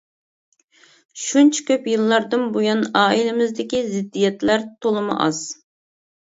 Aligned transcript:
شۇنچە 1.23 1.65
كۆپ 1.67 1.85
يىللاردىن 1.91 2.45
بۇيان 2.55 2.81
ئائىلىمىزدىكى 3.03 3.83
زىددىيەتلەر 3.93 4.67
تولىمۇ 4.87 5.21
ئاز. 5.27 5.45